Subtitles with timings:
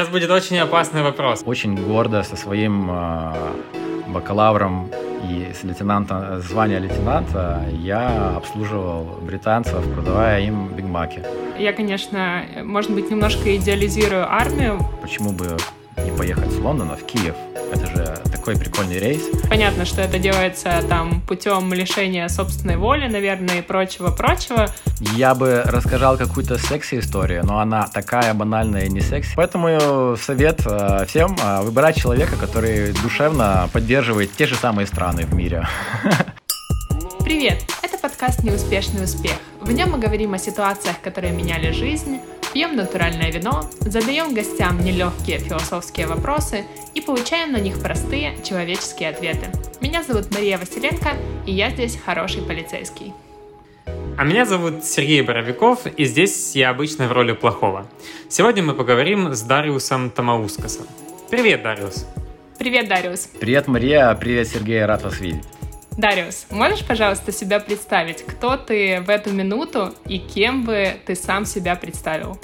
[0.00, 1.42] Сейчас будет очень опасный вопрос.
[1.44, 3.34] Очень гордо со своим э,
[4.08, 4.90] бакалавром
[5.28, 11.22] и с лейтенанта, звания лейтенанта я обслуживал британцев, продавая им бигмаки.
[11.58, 14.78] Я, конечно, может быть, немножко идеализирую армию.
[15.02, 15.58] Почему бы
[16.02, 17.34] не поехать с Лондона в Киев?
[17.70, 18.09] Это же
[18.50, 19.22] такой прикольный рейс.
[19.48, 24.68] Понятно, что это делается там путем лишения собственной воли, наверное, и прочего-прочего.
[25.14, 29.32] Я бы рассказал какую-то секси-историю, но она такая банальная и не секси.
[29.36, 35.34] Поэтому совет э, всем э, выбирать человека, который душевно поддерживает те же самые страны в
[35.34, 35.66] мире.
[37.20, 37.62] Привет!
[37.82, 39.34] Это подкаст «Неуспешный успех».
[39.60, 42.20] В нем мы говорим о ситуациях, которые меняли жизнь,
[42.52, 46.64] пьем натуральное вино, задаем гостям нелегкие философские вопросы
[46.94, 49.46] и получаем на них простые человеческие ответы.
[49.80, 51.10] Меня зовут Мария Василенко,
[51.46, 53.12] и я здесь хороший полицейский.
[54.18, 57.86] А меня зовут Сергей Боровиков, и здесь я обычно в роли плохого.
[58.28, 60.86] Сегодня мы поговорим с Дариусом Тамаускасом.
[61.30, 62.06] Привет, Дариус.
[62.58, 63.30] Привет, Дариус.
[63.40, 64.14] Привет, Мария.
[64.14, 64.84] Привет, Сергей.
[64.84, 65.44] Рад вас видеть.
[65.96, 68.24] Дариус, можешь, пожалуйста, себя представить?
[68.24, 72.38] Кто ты в эту минуту и кем бы ты сам себя представил?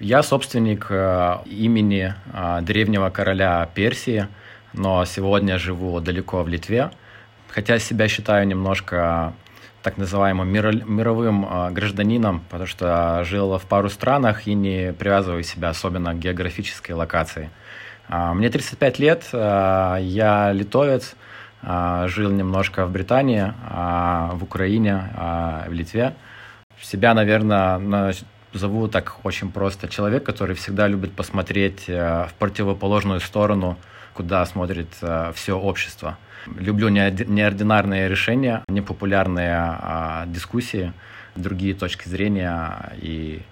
[0.00, 4.28] Я собственник э, имени э, древнего короля Персии,
[4.72, 6.90] но сегодня живу далеко в Литве.
[7.48, 9.34] Хотя себя считаю немножко
[9.82, 15.70] так называемым мировым э, гражданином, потому что жил в пару странах и не привязываю себя
[15.70, 17.50] особенно к географической локации.
[18.08, 21.27] Мне 35 лет, я литовец, а,
[21.62, 26.14] жил немножко в Британии, а, в Украине, а, в Литве.
[26.80, 28.14] Себя, наверное,
[28.52, 29.88] зову так очень просто.
[29.88, 33.76] Человек, который всегда любит посмотреть э, в противоположную сторону,
[34.14, 36.16] куда смотрит э, все общество.
[36.46, 40.92] Люблю неординарные решения, непопулярные дискуссии,
[41.34, 43.42] другие точки зрения и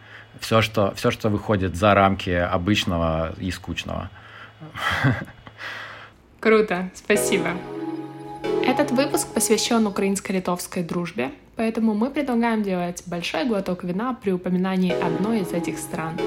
[0.41, 4.09] все, что, все, что выходит за рамки обычного и скучного.
[6.41, 7.51] Круто, спасибо.
[8.67, 15.43] Этот выпуск посвящен украинско-литовской дружбе, поэтому мы предлагаем делать большой глоток вина при упоминании одной
[15.43, 16.19] из этих стран.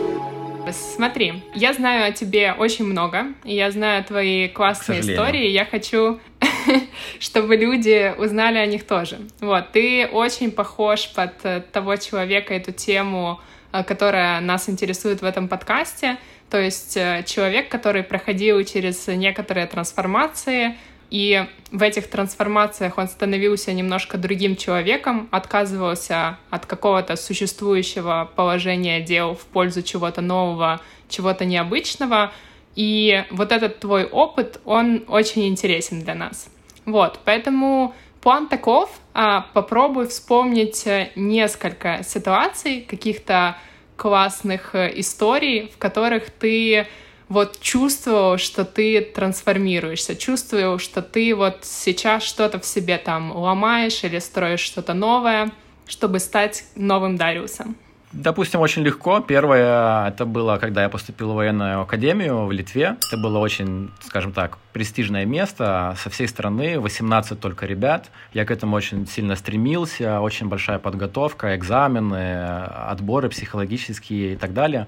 [0.71, 6.19] Смотри, я знаю о тебе очень много, и я знаю твои классные истории, я хочу,
[7.19, 9.19] чтобы люди узнали о них тоже.
[9.41, 13.41] Вот, ты очень похож под э, того человека, эту тему,
[13.73, 16.17] э, которая нас интересует в этом подкасте,
[16.49, 20.77] то есть э, человек, который проходил через некоторые трансформации,
[21.09, 29.35] и в этих трансформациях он становился немножко другим человеком, отказывался от какого-то существующего положения дел
[29.35, 32.31] в пользу чего-то нового, чего-то необычного.
[32.75, 36.49] И вот этот твой опыт, он очень интересен для нас.
[36.85, 43.57] Вот, поэтому план таков, а, попробуй вспомнить несколько ситуаций, каких-то
[43.99, 46.87] классных э, историй, в которых ты
[47.29, 54.03] вот чувствовал, что ты трансформируешься, чувствовал, что ты вот сейчас что-то в себе там ломаешь
[54.03, 55.51] или строишь что-то новое,
[55.87, 57.75] чтобы стать новым Дариусом?
[58.11, 59.19] Допустим, очень легко.
[59.19, 62.97] Первое, это было, когда я поступил в военную академию в Литве.
[63.07, 68.09] Это было очень, скажем так, престижное место со всей страны, 18 только ребят.
[68.33, 74.87] Я к этому очень сильно стремился, очень большая подготовка, экзамены, отборы психологические и так далее.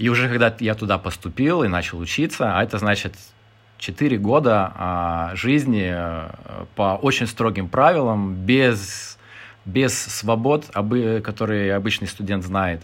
[0.00, 3.14] И уже когда я туда поступил и начал учиться, а это значит
[3.76, 9.18] 4 года а, жизни а, по очень строгим правилам, без,
[9.66, 10.70] без свобод,
[11.22, 12.80] которые обычный студент знает.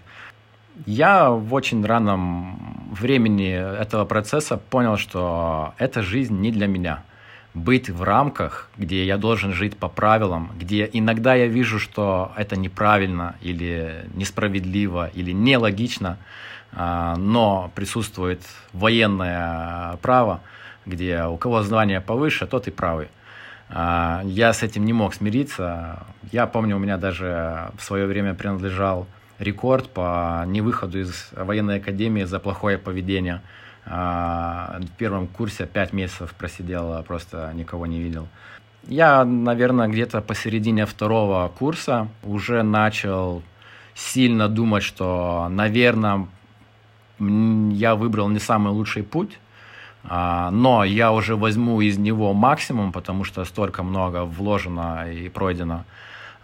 [0.84, 7.02] Я в очень ранном времени этого процесса понял, что эта жизнь не для меня.
[7.54, 12.56] Быть в рамках, где я должен жить по правилам, где иногда я вижу, что это
[12.56, 16.18] неправильно или несправедливо или нелогично–
[16.76, 18.42] но присутствует
[18.72, 20.40] военное право,
[20.84, 23.08] где у кого звание повыше, тот и правый.
[23.68, 26.06] А, я с этим не мог смириться.
[26.32, 29.06] Я помню, у меня даже в свое время принадлежал
[29.38, 33.42] рекорд по невыходу из военной академии за плохое поведение.
[33.84, 38.28] А, в первом курсе пять месяцев просидел, просто никого не видел.
[38.86, 43.42] Я, наверное, где-то посередине второго курса уже начал
[43.94, 46.28] сильно думать, что, наверное,
[47.18, 49.38] я выбрал не самый лучший путь,
[50.04, 55.84] а, но я уже возьму из него максимум, потому что столько много вложено и пройдено.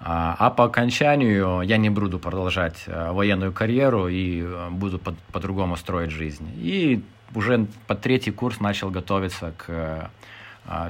[0.01, 5.15] А, а по окончанию я не буду продолжать э, военную карьеру и э, буду по-
[5.31, 6.51] по-другому строить жизнь.
[6.57, 7.05] И
[7.37, 10.11] уже под третий курс начал готовиться к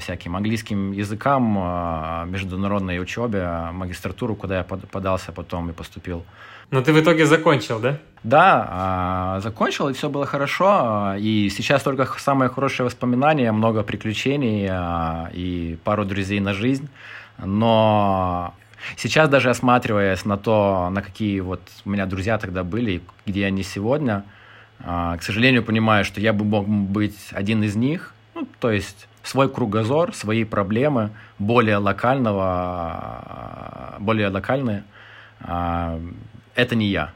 [0.00, 6.26] всяким английским языкам, международной учебе, магистратуру, куда я подался потом и поступил.
[6.72, 7.98] Но ты в итоге закончил, да?
[8.24, 11.14] Да, закончил, и все было хорошо.
[11.18, 14.70] И сейчас только самые хорошие воспоминания, много приключений
[15.32, 16.88] и пару друзей на жизнь.
[17.38, 18.54] Но
[18.96, 23.62] сейчас даже осматриваясь на то, на какие вот у меня друзья тогда были, где они
[23.64, 24.24] сегодня,
[24.78, 28.14] к сожалению, понимаю, что я бы мог быть один из них.
[28.34, 32.38] Ну, то есть свой кругозор, свои проблемы, более локального,
[33.98, 34.84] более локальные
[36.54, 37.12] это не я,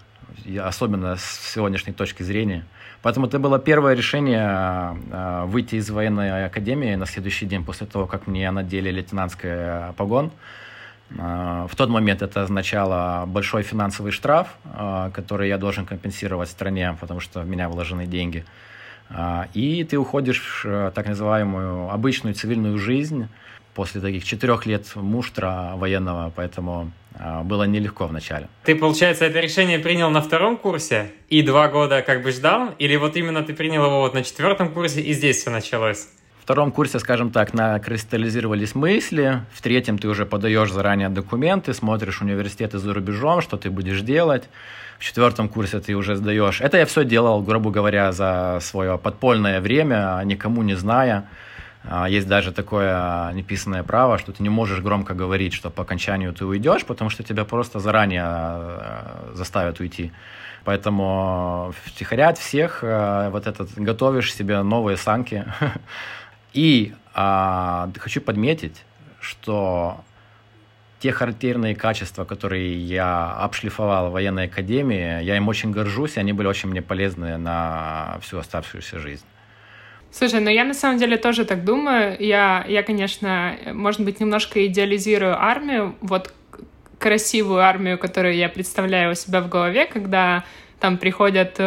[0.60, 2.64] особенно с сегодняшней точки зрения.
[3.02, 8.06] Поэтому это было первое решение а, выйти из военной академии на следующий день после того,
[8.06, 10.32] как мне надели лейтенантский погон.
[11.16, 16.96] А, в тот момент это означало большой финансовый штраф, а, который я должен компенсировать стране,
[17.00, 18.44] потому что в меня вложены деньги.
[19.54, 23.28] И ты уходишь в так называемую обычную цивильную жизнь
[23.76, 28.48] после таких четырех лет муштра военного, поэтому а, было нелегко вначале.
[28.64, 32.70] Ты, получается, это решение принял на втором курсе и два года как бы ждал?
[32.78, 36.08] Или вот именно ты принял его вот на четвертом курсе и здесь все началось?
[36.40, 39.42] В втором курсе, скажем так, накристаллизировались мысли.
[39.52, 44.44] В третьем ты уже подаешь заранее документы, смотришь университеты за рубежом, что ты будешь делать.
[44.98, 46.62] В четвертом курсе ты уже сдаешь.
[46.62, 51.28] Это я все делал, грубо говоря, за свое подпольное время, никому не зная.
[51.88, 56.32] А, есть даже такое неписанное право, что ты не можешь громко говорить, что по окончанию
[56.32, 60.12] ты уйдешь, потому что тебя просто заранее э, заставят уйти.
[60.64, 65.44] Поэтому втихарят всех, вот этот, готовишь себе новые санки.
[66.52, 68.84] И а, хочу подметить,
[69.20, 70.00] что
[70.98, 76.32] те характерные качества, которые я обшлифовал в военной академии, я им очень горжусь, и они
[76.32, 79.24] были очень мне полезны на всю оставшуюся жизнь.
[80.18, 82.16] Слушай, ну я на самом деле тоже так думаю.
[82.18, 86.32] Я, я, конечно, может быть, немножко идеализирую армию, вот
[86.98, 90.44] красивую армию, которую я представляю у себя в голове, когда
[90.80, 91.60] там приходят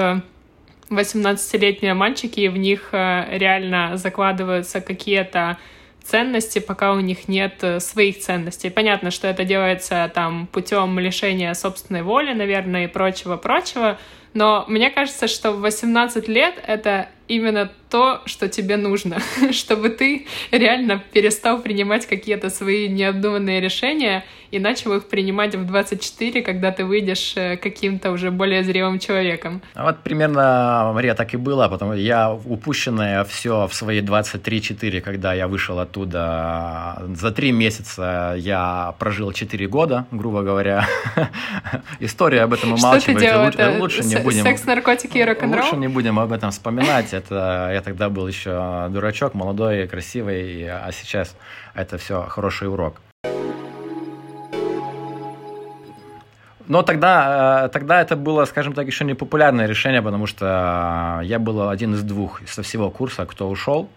[0.89, 5.59] 18-летние э, мальчики, и в них э, реально закладываются какие-то
[6.03, 8.71] ценности, пока у них нет э, своих ценностей.
[8.71, 13.99] Понятно, что это делается там путем лишения собственной воли, наверное, и прочего-прочего,
[14.33, 19.19] но мне кажется, что в 18 лет это именно то, что тебе нужно,
[19.51, 26.41] чтобы ты реально перестал принимать какие-то свои необдуманные решения и начал их принимать в 24,
[26.41, 29.61] когда ты выйдешь э, каким-то уже более зрелым человеком.
[29.75, 35.01] А вот примерно, Мария, так и было, потому что я упущенное все в свои 23-4,
[35.01, 37.03] когда я вышел оттуда.
[37.15, 40.87] За три месяца я прожил 4 года, грубо говоря.
[41.99, 43.79] История об этом умалчивает.
[43.79, 44.43] Лучше не будем...
[44.43, 45.65] Секс, наркотики и рок-н-ролл?
[45.65, 47.13] Лучше не будем об этом вспоминать.
[47.19, 51.35] Это я тогда был еще дурачок, молодой, красивый, а сейчас
[51.75, 53.01] это все хороший урок.
[56.67, 61.39] Но тогда, э, тогда это было, скажем так, еще не популярное решение, потому что я
[61.39, 63.89] был один из двух со всего курса, кто ушел.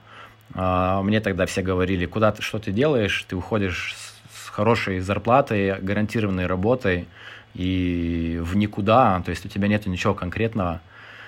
[0.55, 3.95] А, мне тогда все говорили, куда ты, что ты делаешь, ты уходишь
[4.35, 7.09] с хорошей зарплатой, гарантированной работой
[7.55, 10.81] и в никуда, то есть у тебя нет ничего конкретного.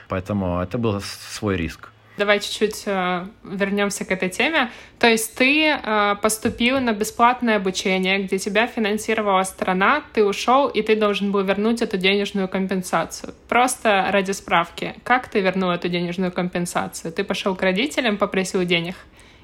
[0.08, 1.90] Поэтому это был свой риск.
[2.16, 4.70] Давай чуть-чуть э, вернемся к этой теме.
[5.00, 10.82] То есть ты э, поступил на бесплатное обучение, где тебя финансировала страна, ты ушел, и
[10.82, 13.34] ты должен был вернуть эту денежную компенсацию.
[13.48, 17.12] Просто ради справки, как ты вернул эту денежную компенсацию?
[17.12, 18.94] Ты пошел к родителям, попросил денег?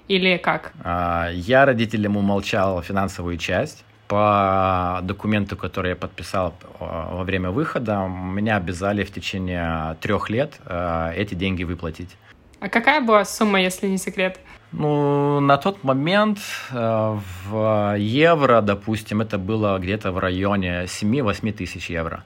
[0.07, 0.73] Или как?
[0.85, 8.09] А, я родителям умолчал финансовую часть по документу, который я подписал э, во время выхода,
[8.09, 12.17] меня обязали в течение трех лет э, эти деньги выплатить.
[12.59, 14.41] А какая была сумма, если не секрет?
[14.73, 16.39] Ну, на тот момент
[16.73, 22.25] э, в евро, допустим, это было где-то в районе 7-8 тысяч евро.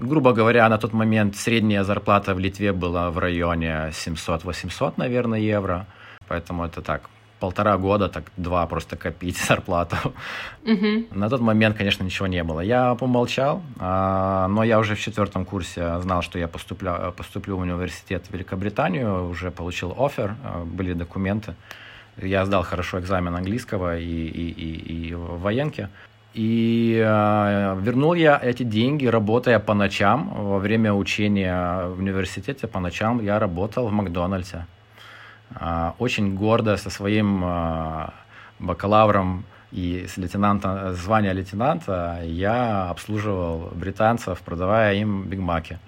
[0.00, 5.86] Грубо говоря, на тот момент средняя зарплата в Литве была в районе 700-800, наверное, евро.
[6.26, 9.96] Поэтому это так, полтора года, так два просто копить зарплату.
[10.64, 11.06] Угу.
[11.12, 12.60] На тот момент, конечно, ничего не было.
[12.60, 17.60] Я помолчал, а, но я уже в четвертом курсе знал, что я поступлю, поступлю в
[17.60, 21.54] университет в Великобританию, уже получил офер, а, были документы.
[22.20, 25.88] Я сдал хорошо экзамен английского и, и, и, и в военке.
[26.34, 30.30] И э, вернул я эти деньги, работая по ночам.
[30.34, 34.66] Во время учения в университете по ночам я работал в Макдональдсе.
[35.54, 38.12] А, очень гордо со своим а,
[38.58, 45.78] бакалавром и с лейтенанта, звания лейтенанта я обслуживал британцев, продавая им бигмаки.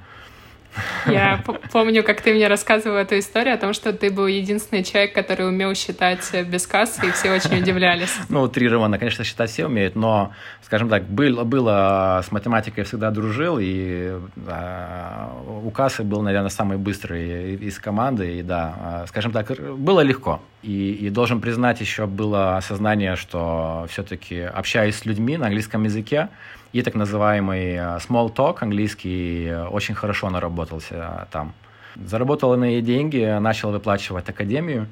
[1.07, 5.15] Я помню, как ты мне рассказывал эту историю о том, что ты был единственный человек,
[5.15, 8.15] который умел считать без кассы, и все очень удивлялись.
[8.29, 13.59] Ну, утрированно, конечно, считать все умеют, но, скажем так, было, было с математикой всегда дружил,
[13.61, 15.33] и а,
[15.65, 20.41] у кассы был, наверное, самый быстрый из команды, и да, а, скажем так, было легко.
[20.63, 26.29] И, и должен признать, еще было осознание, что все-таки общаясь с людьми на английском языке,
[26.73, 31.53] и так называемый э, small talk английский э, очень хорошо наработался там.
[31.97, 34.87] Заработал на деньги, начал выплачивать академию.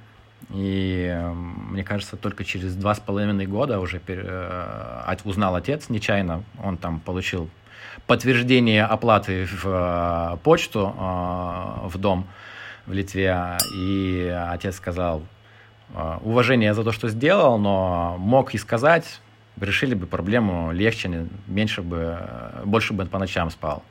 [0.50, 4.00] И э, мне кажется, только через два с половиной года уже
[5.24, 6.42] узнал отец нечаянно.
[6.62, 7.48] Он там получил
[8.06, 12.26] подтверждение оплаты в почту в дом
[12.86, 13.56] в Литве.
[13.76, 15.22] И отец сказал,
[16.22, 19.20] уважение за то, что сделал, но мог и сказать,
[19.60, 22.18] решили бы проблему легче, меньше бы,
[22.64, 23.82] больше бы по ночам спал.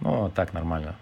[0.00, 0.96] Ну, так нормально.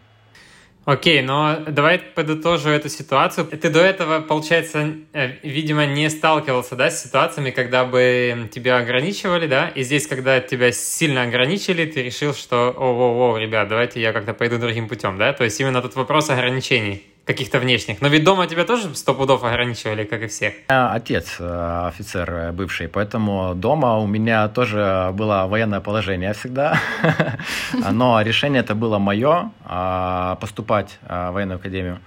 [0.85, 3.47] Окей, но давай подытожу эту ситуацию.
[3.47, 9.47] Ты до этого, получается, э, видимо, не сталкивался, да, с ситуациями, когда бы тебя ограничивали,
[9.47, 14.35] да, и здесь, когда тебя сильно ограничили, ты решил, что, о-о-о, ребят, давайте я как-то
[14.35, 18.01] пойду другим путем, да, то есть именно тут вопрос ограничений каких-то внешних.
[18.01, 20.55] Но ведь дома тебя тоже сто пудов ограничивали, как и всех.
[20.69, 26.81] Отец э, офицер э, бывший, поэтому дома у меня тоже было военное положение всегда.
[27.93, 31.99] Но решение это было мое, а, поступать э, в военную академию.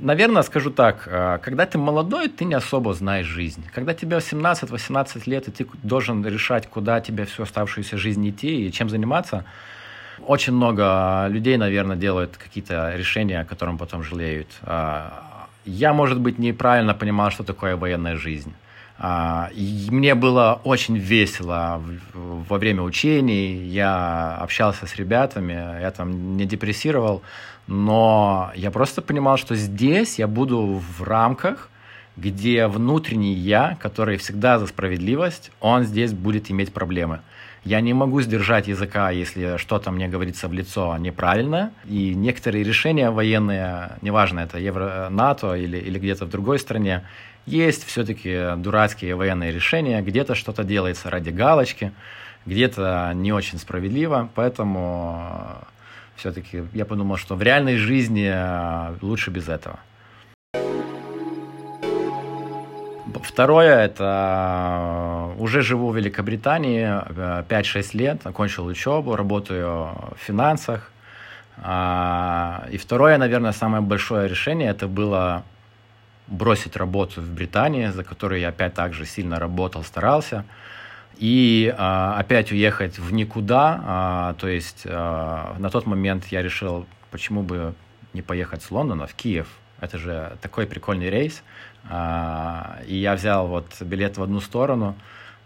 [0.00, 1.08] Наверное, скажу так,
[1.44, 3.64] когда ты молодой, ты не особо знаешь жизнь.
[3.72, 8.72] Когда тебе 17-18 лет, и ты должен решать, куда тебе всю оставшуюся жизнь идти и
[8.72, 9.44] чем заниматься–
[10.26, 14.48] очень много людей, наверное, делают какие-то решения, о которых потом жалеют.
[14.62, 18.52] А, я, может быть, неправильно понимал, что такое военная жизнь.
[18.98, 19.50] А,
[19.90, 21.82] мне было очень весело
[22.14, 27.22] во время учений, я общался с ребятами, я там не депрессировал,
[27.66, 31.70] но я просто понимал, что здесь я буду в рамках,
[32.16, 37.20] где внутренний я, который всегда за справедливость, он здесь будет иметь проблемы.
[37.64, 41.72] Я не могу сдержать языка, если что-то мне говорится в лицо неправильно.
[41.86, 47.04] И некоторые решения военные, неважно, это Евро, НАТО или, или где-то в другой стране,
[47.46, 51.92] есть все-таки дурацкие военные решения, где-то что-то делается ради галочки,
[52.44, 55.56] где-то не очень справедливо, поэтому
[56.16, 58.30] все-таки я подумал, что в реальной жизни
[59.02, 59.78] лучше без этого.
[63.22, 66.86] Второе, это уже живу в Великобритании
[67.48, 70.90] 5-6 э, лет, окончил учебу, работаю в финансах.
[71.58, 75.44] А, и второе, наверное, самое большое решение, это было
[76.26, 80.44] бросить работу в Британии, за которую я опять также сильно работал, старался,
[81.16, 83.80] и а, опять уехать в никуда.
[83.84, 87.74] А, то есть на тот момент я решил, почему бы
[88.12, 89.46] не поехать с Лондона в Киев.
[89.84, 91.42] Это же такой прикольный рейс.
[91.90, 94.94] А, и я взял вот билет в одну сторону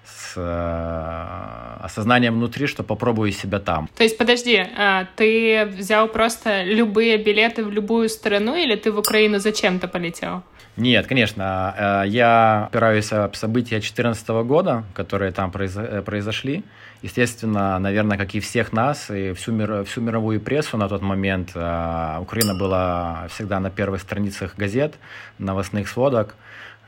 [0.05, 3.89] с э, осознанием внутри, что попробую себя там.
[3.97, 8.99] То есть, подожди, а, ты взял просто любые билеты в любую страну, или ты в
[8.99, 10.43] Украину зачем-то полетел?
[10.79, 11.75] Нет, конечно.
[11.77, 16.63] Э, я опираюсь об события 2014 года, которые там э, произошли.
[17.03, 21.51] Естественно, наверное, как и всех нас, и всю, мир, всю мировую прессу на тот момент,
[21.57, 24.95] э, Украина была всегда на первых страницах газет,
[25.39, 26.37] новостных сводок.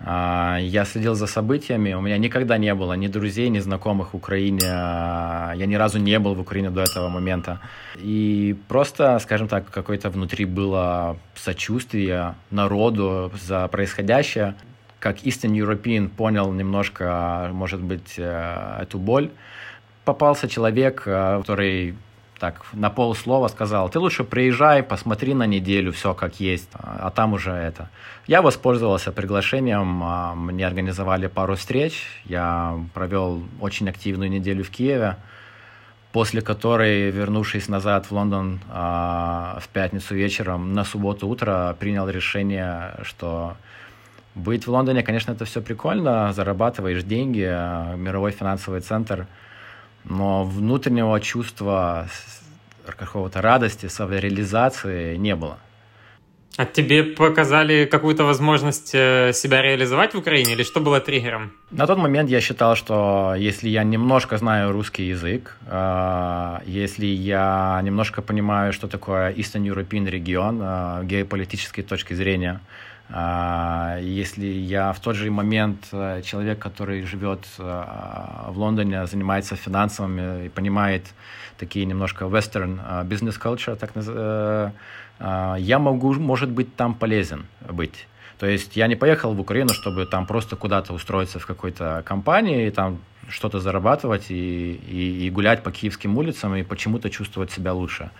[0.02, 1.92] А, я следил за событиями.
[1.92, 4.62] У меня никогда не было ни друзей, ни знакомых в Украине.
[4.64, 7.60] А, я ни разу не был в Украине до этого момента.
[7.96, 14.54] И просто, скажем так, какое-то внутри было сочувствие народу за происходящее.
[14.98, 19.30] Как Eastern European понял немножко, может быть, э, эту боль.
[20.04, 21.94] Попался человек, э, который
[22.40, 27.34] так на полслова сказал, ты лучше приезжай, посмотри на неделю все как есть, а там
[27.34, 27.90] уже это.
[28.26, 35.16] Я воспользовался приглашением, а, мне организовали пару встреч, я провел очень активную неделю в Киеве,
[36.12, 42.94] после которой, вернувшись назад в Лондон а, в пятницу вечером, на субботу утро принял решение,
[43.02, 43.56] что
[44.34, 47.44] быть в Лондоне, конечно, это все прикольно, зарабатываешь деньги,
[47.96, 49.26] мировой финансовый центр–
[50.04, 52.08] но внутреннего чувства
[52.96, 55.58] какого-то радости, самореализации не было.
[56.56, 61.52] А тебе показали какую-то возможность э, себя реализовать в Украине или что было триггером?
[61.70, 67.80] На тот момент я считал, что если я немножко знаю русский язык, э, если я
[67.82, 72.60] немножко понимаю, что такое Eastern European регион, э, геополитической точки зрения,
[73.12, 77.62] если я в тот же момент э, человек, который живет э,
[78.48, 81.06] в Лондоне, занимается финансовыми и понимает
[81.58, 84.70] такие немножко western э, business culture, так э,
[85.58, 88.06] я могу, может быть, там полезен быть.
[88.38, 92.68] То есть я не поехал в Украину, чтобы там просто куда-то устроиться в какой-то компании
[92.68, 92.98] и там
[93.28, 98.10] что-то зарабатывать и, и, и гулять по киевским улицам и почему-то чувствовать себя лучше.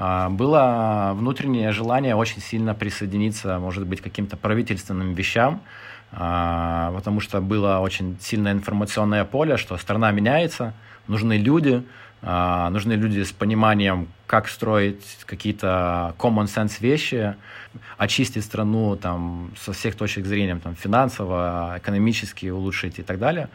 [0.00, 5.60] А, было внутреннее желание очень сильно присоединиться, может быть, к каким-то правительственным вещам,
[6.12, 10.72] а, потому что было очень сильное информационное поле, что страна меняется,
[11.08, 11.82] нужны люди,
[12.22, 17.34] а, нужны люди с пониманием, как строить какие-то common sense вещи,
[17.96, 23.48] очистить страну там, со всех точек зрения, там, финансово, экономически улучшить и так далее.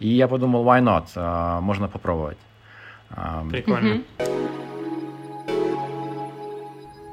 [0.00, 1.60] И я подумал, why not?
[1.60, 2.38] Можно попробовать.
[3.50, 4.02] Прикольно.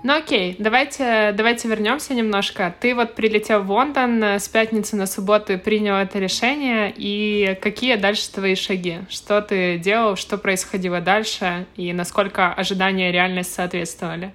[0.03, 2.75] Ну окей, давайте, давайте вернемся немножко.
[2.81, 6.93] Ты вот прилетел в Лондон э, с пятницы на субботу и принял это решение.
[6.93, 9.00] И какие дальше твои шаги?
[9.10, 14.33] Что ты делал, что происходило дальше и насколько ожидания реальность соответствовали?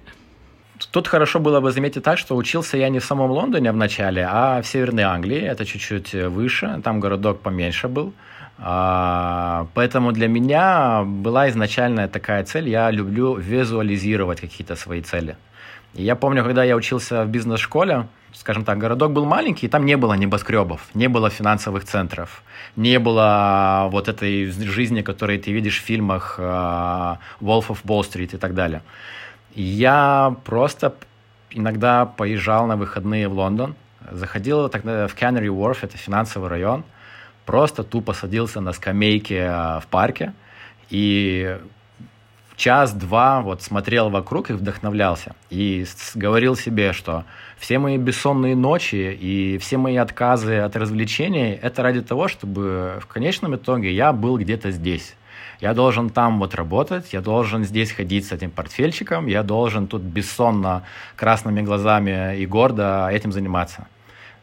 [0.91, 4.63] Тут хорошо было бы заметить так, что учился я не в самом Лондоне вначале, а
[4.63, 5.39] в Северной Англии.
[5.39, 8.13] Это чуть-чуть выше, там городок поменьше был.
[8.57, 12.69] А, поэтому для меня была изначальная такая цель.
[12.69, 15.37] Я люблю визуализировать какие-то свои цели.
[15.93, 19.85] И я помню, когда я учился в бизнес-школе, скажем так, городок был маленький, и там
[19.85, 22.43] не было небоскребов, не было финансовых центров,
[22.75, 28.35] не было вот этой жизни, которую ты видишь в фильмах uh, Wolf of Wall Street
[28.35, 28.81] и так далее.
[29.55, 30.93] Я просто
[31.49, 33.75] иногда поезжал на выходные в Лондон,
[34.11, 36.83] заходил тогда в Canary Wharf, это финансовый район,
[37.45, 40.33] просто тупо садился на скамейке а, в парке
[40.89, 41.57] и
[42.59, 45.33] час-два вот смотрел вокруг и вдохновлялся.
[45.49, 47.23] И говорил себе, что
[47.57, 53.07] все мои бессонные ночи и все мои отказы от развлечений– это ради того, чтобы в
[53.07, 55.15] конечном итоге я был где-то здесь.
[55.61, 60.01] Я должен там вот работать, я должен здесь ходить с этим портфельчиком, я должен тут
[60.01, 60.83] бессонно,
[61.15, 63.87] красными глазами и гордо этим заниматься.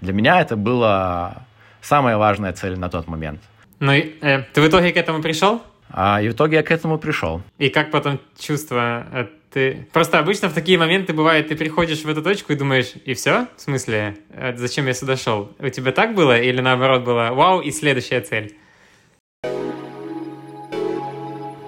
[0.01, 1.47] Для меня это была
[1.83, 3.41] самая важная цель на тот момент.
[3.79, 5.61] Ну, э, ты в итоге к этому пришел?
[5.91, 7.43] А, и в итоге я к этому пришел.
[7.59, 9.07] И как потом чувство?
[9.13, 9.87] Э, ты...
[9.93, 13.47] Просто обычно в такие моменты бывает, ты приходишь в эту точку и думаешь, и все?
[13.57, 15.53] В смысле, э, зачем я сюда шел?
[15.59, 16.39] У тебя так было?
[16.39, 18.57] Или наоборот было, вау, и следующая цель?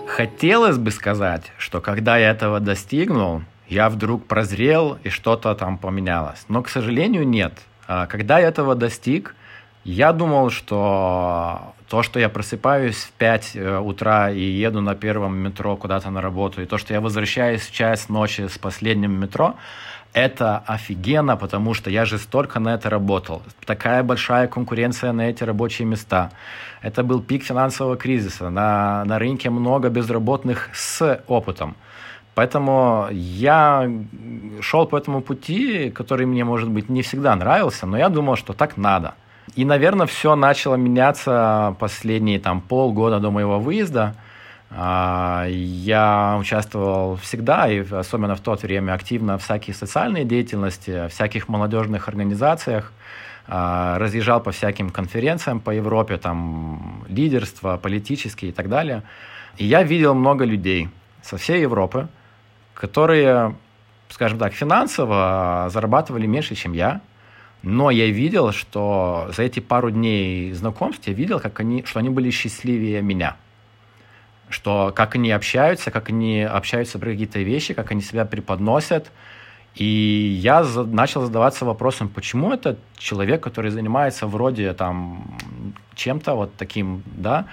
[0.06, 6.44] Хотелось бы сказать, что когда я этого достигнул, я вдруг прозрел и что-то там поменялось.
[6.48, 7.52] Но, к сожалению, нет.
[7.86, 9.36] А, когда я этого достиг,
[9.84, 15.36] я думал, что то, что я просыпаюсь в 5 э, утра и еду на первом
[15.38, 19.54] метро куда-то на работу, и то, что я возвращаюсь в час ночи с последним метро,
[20.12, 23.42] это офигенно, потому что я же столько на это работал.
[23.64, 26.30] Такая большая конкуренция на эти рабочие места.
[26.82, 28.50] Это был пик финансового кризиса.
[28.50, 31.74] На, на рынке много безработных с опытом.
[32.34, 33.90] Поэтому я
[34.60, 38.52] шел по этому пути, который мне, может быть, не всегда нравился, но я думал, что
[38.52, 39.14] так надо–
[39.54, 44.14] и, наверное, все начало меняться последние там полгода до моего выезда.
[44.70, 51.08] А, я участвовал всегда, и особенно в то время, активно в всяких социальной деятельности, в
[51.08, 52.92] всяких молодежных организациях.
[53.50, 59.02] А, разъезжал по всяким конференциям по Европе, там лидерство, политические и так далее.
[59.56, 60.90] И я видел много людей
[61.22, 62.08] со всей Европы,
[62.74, 63.56] которые,
[64.10, 67.00] скажем так, финансово зарабатывали меньше, чем я,
[67.62, 72.08] но я видел, что за эти пару дней знакомств я видел, как они, что они
[72.08, 73.36] были счастливее меня.
[74.48, 79.10] Что как они общаются, как они общаются про какие-то вещи, как они себя преподносят.
[79.74, 79.84] И
[80.40, 85.36] я за, начал задаваться вопросом, почему этот человек, который занимается вроде там
[85.94, 87.46] чем-то вот таким, да,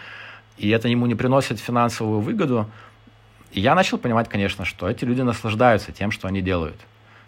[0.58, 2.70] и это ему не приносит финансовую выгоду.
[3.52, 6.80] И я начал понимать, конечно, что эти люди наслаждаются тем, что они делают,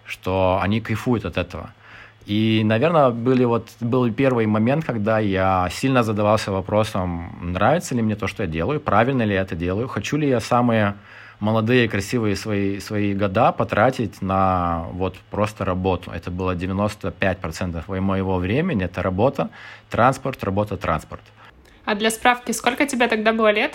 [0.05, 1.71] что они кайфуют от этого.
[2.27, 8.15] И, наверное, были вот, был первый момент, когда я сильно задавался вопросом, нравится ли мне
[8.17, 10.95] то, что я делаю, правильно ли я это делаю, хочу ли я самые
[11.39, 16.11] молодые, красивые свои, свои года потратить на вот просто работу.
[16.11, 19.49] Это было 95% моего времени, это работа,
[19.89, 21.21] транспорт, работа, транспорт.
[21.85, 23.73] А для справки, сколько тебе тогда было лет?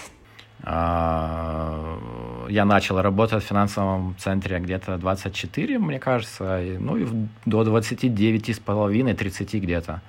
[0.62, 1.98] А,
[2.52, 7.06] я начал работать в финансовом центре где-то 24, мне кажется, ну и
[7.46, 10.02] до 29 с половиной, 30 где-то.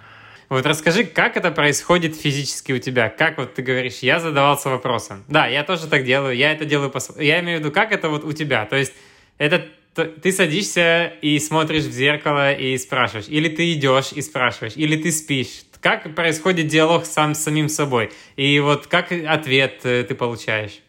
[0.49, 3.09] Вот расскажи, как это происходит физически у тебя?
[3.09, 5.23] Как вот ты говоришь, я задавался вопросом.
[5.27, 8.09] Да, я тоже так делаю, я это делаю по Я имею в виду, как это
[8.09, 8.65] вот у тебя?
[8.65, 8.93] То есть
[9.37, 14.97] это ты садишься и смотришь в зеркало и спрашиваешь, или ты идешь и спрашиваешь, или
[14.97, 15.63] ты спишь.
[15.81, 18.11] Как происходит диалог сам с самим собой?
[18.35, 20.79] И вот как ответ э, ты получаешь?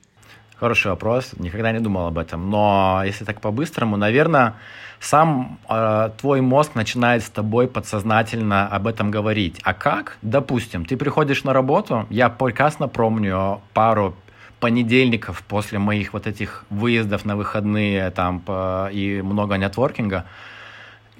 [0.61, 2.49] Хороший вопрос, никогда не думал об этом.
[2.49, 4.55] Но если так по-быстрому, наверное,
[5.01, 9.61] сам э, твой мозг начинает с тобой подсознательно об этом говорить.
[9.65, 10.17] А как?
[10.23, 14.15] Допустим, ты приходишь на работу, я прекрасно помню пару
[14.61, 20.25] понедельников после моих вот этих выездов на выходные там по, и много нетворкинга,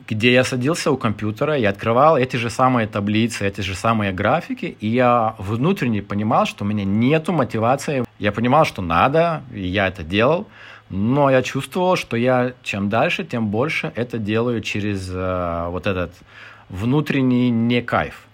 [0.07, 4.77] где я садился у компьютера и открывал эти же самые таблицы, эти же самые графики,
[4.81, 8.05] и я внутренне понимал, что у меня нету мотивации.
[8.19, 10.47] Я понимал, что надо, и я это делал,
[10.91, 16.13] но я чувствовал, что я чем дальше, тем больше это делаю через э, вот этот
[16.69, 18.27] внутренний не кайф.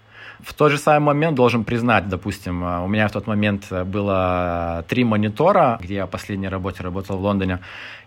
[0.43, 4.83] В тот же самый момент должен признать, допустим, э, у меня в тот момент было
[4.87, 7.59] три монитора, где я в последней работе работал в Лондоне,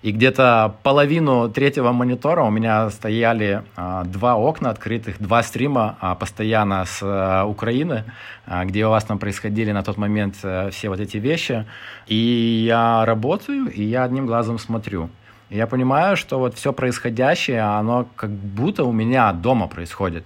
[0.03, 3.63] и где-то половину третьего монитора у меня стояли
[4.05, 8.05] два окна открытых, два стрима а, постоянно с Украины,
[8.65, 11.65] где у вас там происходили на тот момент все вот эти вещи.
[12.07, 12.17] И
[12.67, 15.09] я работаю, и я одним глазом смотрю.
[15.51, 20.25] И я понимаю, что вот все происходящее, оно как будто у меня дома происходит.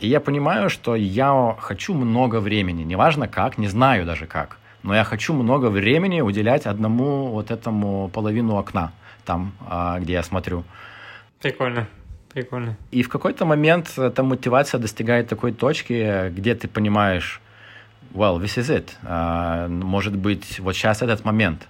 [0.00, 4.94] И я понимаю, что я хочу много времени, неважно как, не знаю даже как, но
[4.94, 8.92] я хочу много времени уделять одному вот этому половину окна
[9.24, 10.64] там, а, где я смотрю.
[11.40, 11.86] Прикольно.
[12.32, 12.76] Прикольно.
[12.92, 17.40] И в какой-то момент эта мотивация достигает такой точки, где ты понимаешь,
[18.14, 18.88] well, this is it.
[19.02, 21.66] Uh, может быть, вот сейчас этот момент.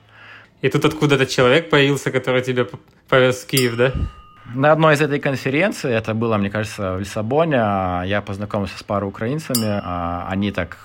[0.60, 2.66] И тут откуда-то человек появился, который тебя
[3.08, 3.92] повез в Киев, да?
[4.54, 7.56] На одной из этой конференций, это было, мне кажется, в Лиссабоне,
[8.06, 9.80] я познакомился с парой украинцами.
[9.82, 10.78] А, они так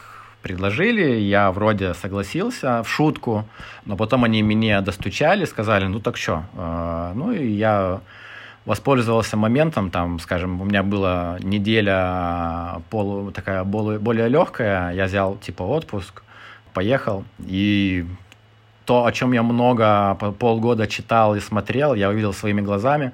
[0.43, 3.45] предложили, я вроде согласился в шутку,
[3.85, 6.43] но потом они меня достучали, сказали, ну так что?
[6.55, 8.01] А, ну и я
[8.65, 15.37] воспользовался моментом, там, скажем, у меня была неделя полу, такая более, более легкая, я взял
[15.37, 16.21] типа отпуск,
[16.73, 18.05] поехал, и
[18.85, 23.11] то, о чем я много полгода читал и смотрел, я увидел своими глазами,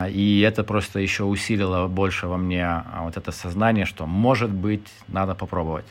[0.00, 5.34] и это просто еще усилило больше во мне вот это сознание, что, может быть, надо
[5.34, 5.86] попробовать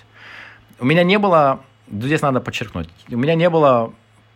[0.80, 3.94] у меня не было, здесь надо подчеркнуть, у меня не было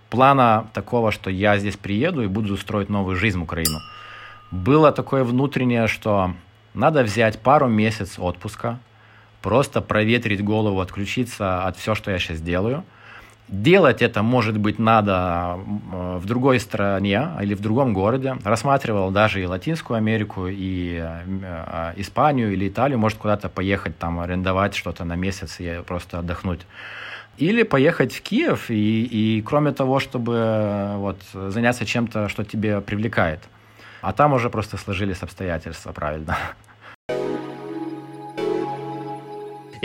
[0.10, 3.80] плана такого, что я здесь приеду и буду строить новую жизнь в Украину.
[4.52, 6.34] Было такое внутреннее, что
[6.74, 8.80] надо взять пару месяцев отпуска,
[9.42, 12.84] просто проветрить голову, отключиться от всего, что я сейчас делаю–
[13.48, 18.36] Делать это, может быть, надо в другой стране или в другом городе.
[18.44, 23.00] Рассматривал даже и Латинскую Америку, и э, Испанию или Италию.
[23.00, 26.66] Может куда-то поехать, там, арендовать что-то на месяц и просто отдохнуть.
[27.38, 32.82] Или поехать в Киев, и, и кроме того, чтобы э, вот, заняться чем-то, что тебе
[32.82, 33.40] привлекает.
[34.02, 36.36] А там уже просто сложились обстоятельства, правильно.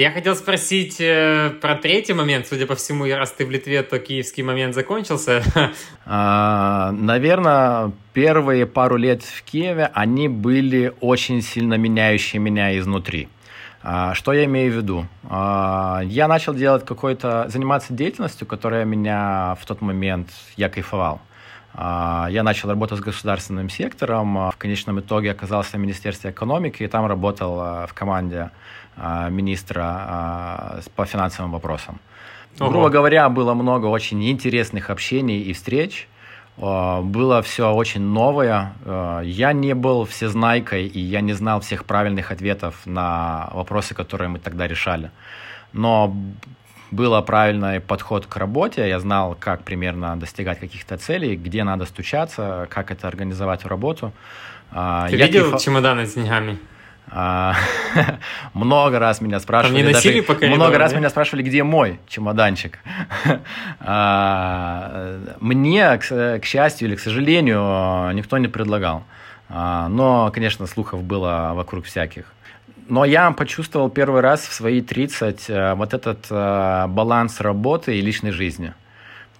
[0.02, 2.48] Я хотел спросить э, про третий момент.
[2.48, 5.44] Судя по всему, раз ты в Литве, то киевский момент закончился.
[6.04, 13.28] А, наверное, первые пару лет в Киеве, они были очень сильно меняющие меня изнутри.
[13.84, 15.06] А, что я имею в виду?
[15.30, 21.20] А, я начал делать какой-то, заниматься деятельностью, которая меня в тот момент, я кайфовал.
[21.74, 24.50] А, я начал работать с государственным сектором.
[24.50, 28.50] В конечном итоге оказался в Министерстве экономики и там работал а, в команде
[28.96, 31.98] а, министра по финансовым вопросам.
[32.60, 32.70] Ого.
[32.70, 36.08] Грубо говоря, было много очень интересных общений и встреч.
[36.58, 38.74] Было все очень новое.
[39.24, 44.38] Я не был всезнайкой, и я не знал всех правильных ответов на вопросы, которые мы
[44.38, 45.10] тогда решали.
[45.72, 46.14] Но
[46.92, 52.68] был правильный подход к работе, я знал, как примерно достигать каких-то целей, где надо стучаться,
[52.70, 54.12] как это организовать в работу.
[54.70, 55.62] А, Ты я видел кайф...
[55.62, 56.58] чемоданы с деньгами?
[57.10, 57.54] А,
[58.54, 59.82] много раз меня спрашивали.
[59.82, 62.78] не носили по Много раз меня спрашивали, где мой чемоданчик.
[63.80, 69.02] А, мне, к счастью или к сожалению, никто не предлагал.
[69.48, 72.24] Но, конечно, слухов было вокруг всяких.
[72.88, 78.00] Но я почувствовал первый раз в свои 30 э, вот этот э, баланс работы и
[78.00, 78.74] личной жизни.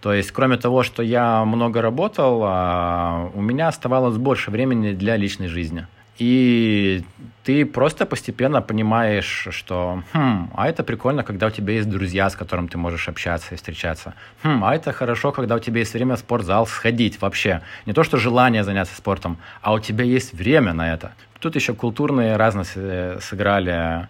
[0.00, 5.16] То есть, кроме того, что я много работал, э, у меня оставалось больше времени для
[5.16, 5.87] личной жизни.
[6.18, 7.05] И
[7.44, 12.37] ты просто постепенно понимаешь, что хм, а это прикольно, когда у тебя есть друзья, с
[12.37, 14.14] которыми ты можешь общаться и встречаться.
[14.42, 17.62] Хм, а это хорошо, когда у тебя есть время в спортзал сходить вообще.
[17.87, 21.12] Не то, что желание заняться спортом, а у тебя есть время на это.
[21.40, 24.09] Тут еще культурные разности сыграли.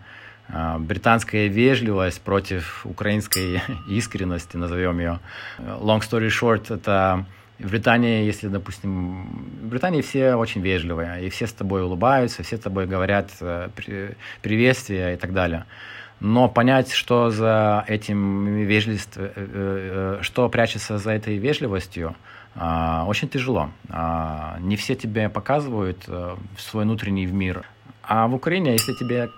[0.49, 5.21] А, британская вежливость против украинской искренности, назовем ее.
[5.59, 7.25] Long story short, это
[7.63, 9.25] в Британии, если, допустим,
[9.63, 13.69] в Британии все очень вежливые, и все с тобой улыбаются, все с тобой говорят э,
[14.43, 15.65] приветствия и так далее.
[16.21, 22.15] Но понять, что за этим вежливостью, э, э, что прячется за этой вежливостью,
[22.55, 23.71] а, очень тяжело.
[23.89, 26.07] А, не все тебе показывают
[26.59, 27.65] свой внутренний мир.
[28.03, 29.31] А в Украине, если тебе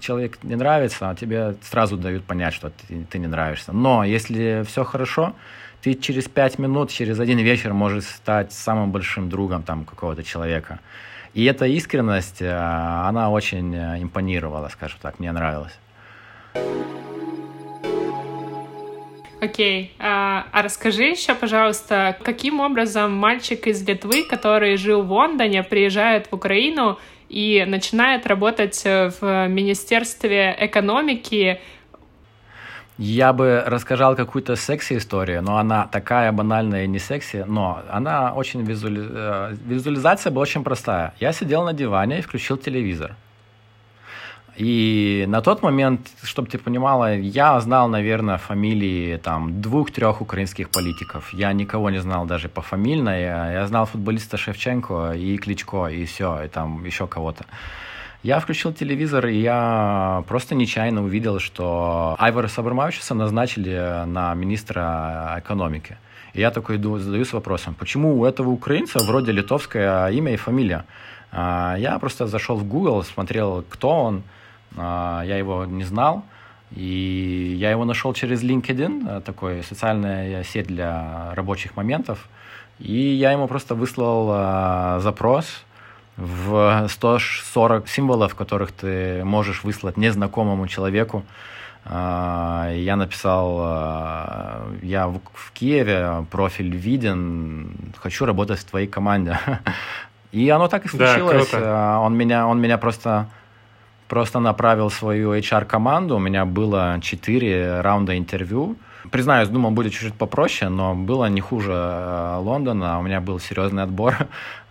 [0.00, 3.72] человек не нравится, тебе сразу дают понять, что ты, ты не нравишься.
[3.72, 5.34] Но если все хорошо,
[5.84, 10.80] ты через пять минут, через один вечер можешь стать самым большим другом там какого-то человека.
[11.34, 15.78] И эта искренность, э, она очень э, импонировала, скажем так, мне нравилась.
[19.42, 19.84] Окей.
[19.84, 19.90] Okay.
[19.98, 26.28] А, а расскажи еще, пожалуйста, каким образом мальчик из Литвы, который жил в Лондоне, приезжает
[26.28, 31.60] в Украину и начинает работать в Министерстве экономики
[32.98, 38.62] я бы рассказал какую-то секси-историю, но она такая банальная и не секси, но она очень
[38.62, 39.02] визуали...
[39.10, 41.12] Э, визуализация была очень простая.
[41.20, 43.16] Я сидел на диване и включил телевизор.
[44.56, 51.34] И на тот момент, чтобы ты понимала, я знал, наверное, фамилии там двух-трех украинских политиков.
[51.34, 53.10] Я никого не знал даже по фамильно.
[53.10, 57.44] Я, я знал футболиста Шевченко и Кличко, и все, и там еще кого-то.
[58.24, 65.98] Я включил телевизор, и я просто нечаянно увидел, что Айвара Сабрамавичуса назначили на министра экономики.
[66.32, 70.86] И я такой задаюсь вопросом, почему у этого украинца вроде литовское имя и фамилия?
[71.32, 74.22] А, я просто зашел в Google, смотрел, кто он,
[74.74, 76.24] а, я его не знал,
[76.70, 82.26] и я его нашел через LinkedIn, э, такой социальная сеть для рабочих моментов,
[82.78, 85.64] и я ему просто выслал а, запрос
[86.16, 91.24] в 140 символов, которых ты можешь выслать незнакомому человеку.
[91.84, 93.58] А, я написал,
[94.82, 99.38] я в Киеве, профиль виден, хочу работать в твоей команде.
[100.32, 101.50] И оно так и случилось.
[101.52, 103.28] Да, он меня, он меня просто
[104.08, 106.16] просто направил свою HR-команду.
[106.16, 108.76] У меня было 4 раунда интервью.
[109.10, 112.98] Признаюсь, думал, будет чуть-чуть попроще, но было не хуже э, Лондона.
[112.98, 114.14] У меня был серьезный отбор.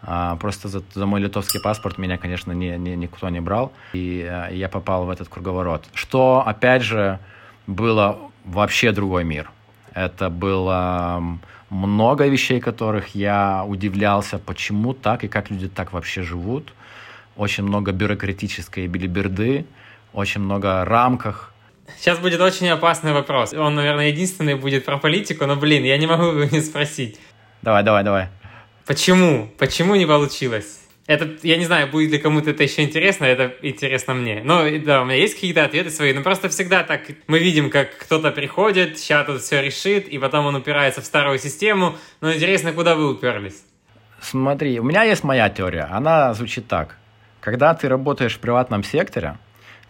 [0.06, 3.72] А, просто за, за мой литовский паспорт меня, конечно, не, не, никто не брал.
[3.94, 5.86] И э, я попал в этот круговорот.
[5.94, 7.20] Что, опять же,
[7.68, 9.50] было вообще другой мир.
[9.94, 11.24] Это было
[11.70, 16.74] много вещей, которых я удивлялся, почему так и как люди так вообще живут
[17.36, 19.66] очень много бюрократической билиберды,
[20.14, 21.53] очень много рамках.
[21.98, 23.54] Сейчас будет очень опасный вопрос.
[23.54, 27.20] Он, наверное, единственный будет про политику, но, блин, я не могу его не спросить.
[27.62, 28.28] Давай, давай, давай.
[28.86, 29.50] Почему?
[29.58, 30.80] Почему не получилось?
[31.06, 34.42] Это, я не знаю, будет ли кому-то это еще интересно, это интересно мне.
[34.44, 37.98] Но да, у меня есть какие-то ответы свои, но просто всегда так мы видим, как
[37.98, 41.98] кто-то приходит, сейчас тут все решит, и потом он упирается в старую систему.
[42.22, 43.64] Но интересно, куда вы уперлись?
[44.22, 45.90] Смотри, у меня есть моя теория.
[45.92, 46.98] Она звучит так.
[47.42, 49.38] Когда ты работаешь в приватном секторе,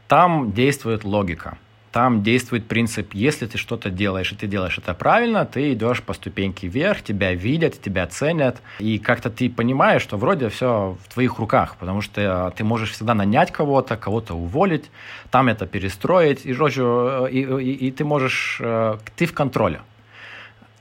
[0.08, 1.60] там действует логика.
[1.94, 6.14] Там действует принцип, если ты что-то делаешь, и ты делаешь это правильно, ты идешь по
[6.14, 11.38] ступеньке вверх, тебя видят, тебя ценят, и как-то ты понимаешь, что вроде все в твоих
[11.38, 14.90] руках, потому что ты можешь всегда нанять кого-то, кого-то уволить,
[15.30, 19.82] там это перестроить, и, и, и, и ты можешь, э, ты в контроле.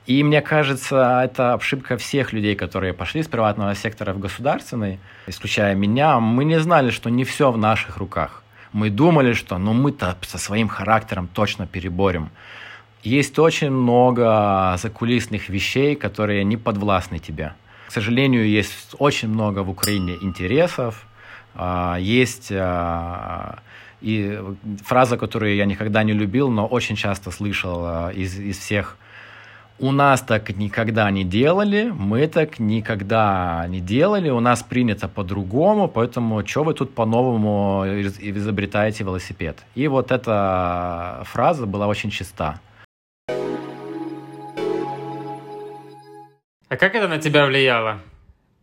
[0.07, 5.75] И мне кажется, это ошибка всех людей, которые пошли с приватного сектора в государственный, исключая
[5.75, 6.19] меня.
[6.19, 8.42] Мы не знали, что не все в наших руках.
[8.73, 12.29] Мы думали, что ну мы-то со своим характером точно переборем.
[13.03, 17.53] Есть очень много закулисных вещей, которые не подвластны тебе.
[17.87, 21.05] К сожалению, есть очень много в Украине интересов,
[21.53, 23.59] а, есть а,
[24.01, 24.39] и
[24.83, 28.97] фраза, которую я никогда не любил, но очень часто слышал а, из, из всех
[29.83, 35.89] у нас так никогда не делали, мы так никогда не делали, у нас принято по-другому,
[35.89, 39.57] поэтому что вы тут по-новому изобретаете велосипед?
[39.75, 42.61] И вот эта фраза была очень чиста.
[46.69, 47.99] А как это на тебя влияло?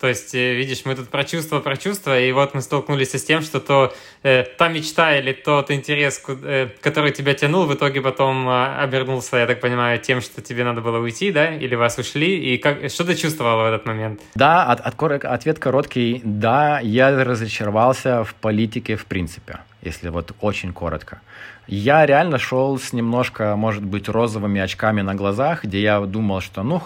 [0.00, 3.22] То есть, э, видишь, мы тут про чувства, про чувства, и вот мы столкнулись с
[3.22, 8.00] тем, что то э, та мечта или тот интерес, э, который тебя тянул, в итоге
[8.00, 11.98] потом э, обернулся, я так понимаю, тем, что тебе надо было уйти, да, или вас
[11.98, 14.20] ушли, и как, что ты чувствовал в этот момент?
[14.34, 20.72] Да, от, от, ответ короткий, да, я разочаровался в политике в принципе, если вот очень
[20.72, 21.20] коротко.
[21.72, 26.64] Я реально шел с немножко, может быть, розовыми очками на глазах, где я думал, что
[26.64, 26.80] ну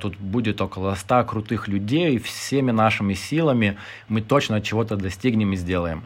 [0.00, 3.76] тут будет около ста крутых людей, всеми нашими силами
[4.08, 6.04] мы точно чего-то достигнем и сделаем.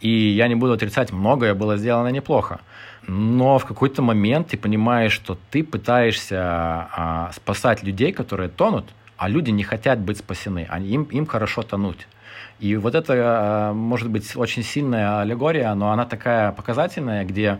[0.00, 2.60] И я не буду отрицать, многое было сделано неплохо.
[3.08, 8.84] Но в какой-то момент ты понимаешь, что ты пытаешься а, спасать людей, которые тонут,
[9.16, 12.06] а люди не хотят быть спасены, они, им, им хорошо тонуть.
[12.60, 17.58] И вот это, э, может быть, очень сильная аллегория, но она такая показательная, где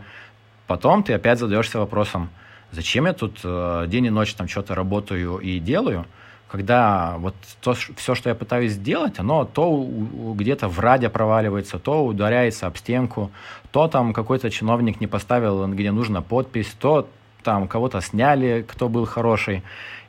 [0.68, 2.28] Потом ты опять задаешься вопросом,
[2.72, 6.04] зачем я тут э, день и ночь там что-то работаю и делаю,
[6.46, 9.88] когда вот то, все, что я пытаюсь сделать, оно то
[10.34, 13.30] где-то в раде проваливается, то ударяется об стенку,
[13.72, 17.08] то там какой-то чиновник не поставил, где нужно подпись, то
[17.48, 19.62] там кого-то сняли, кто был хороший.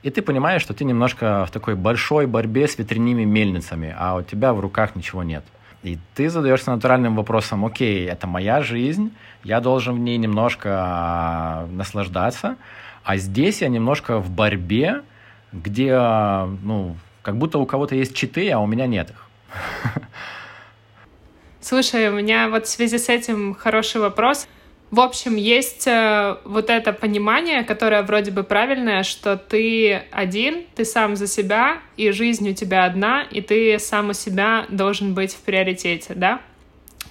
[0.03, 4.23] И ты понимаешь, что ты немножко в такой большой борьбе с ветряными мельницами, а у
[4.23, 5.45] тебя в руках ничего нет.
[5.81, 9.13] И ты задаешься натуральным вопросом, окей, это моя жизнь,
[9.45, 12.57] я должен в ней немножко а, наслаждаться,
[13.05, 15.01] а здесь я немножко в борьбе,
[15.53, 15.97] где,
[16.63, 19.29] ну, как будто у кого-то есть читы, а у меня нет их.
[21.61, 24.49] Слушай, у меня вот в связи с этим хороший вопрос.
[24.91, 30.83] В общем, есть э, вот это понимание, которое вроде бы правильное, что ты один, ты
[30.83, 35.33] сам за себя, и жизнь у тебя одна, и ты сам у себя должен быть
[35.33, 36.41] в приоритете, да?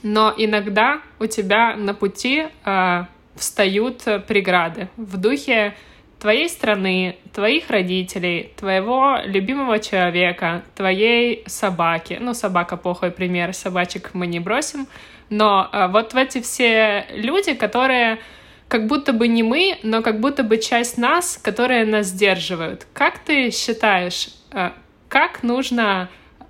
[0.03, 3.05] Но иногда у тебя на пути э,
[3.37, 5.75] встают преграды в духе
[6.19, 12.19] твоей страны, твоих родителей, твоего любимого человека, твоей собаки.
[12.21, 14.88] Ну, собака плохой пример, собачек мы не бросим.
[15.31, 18.19] Но а, вот в эти все люди, которые
[18.69, 22.87] как будто бы не мы, но как будто бы часть нас, которые нас сдерживают.
[22.93, 24.73] Как ты считаешь, а,
[25.09, 26.09] как нужно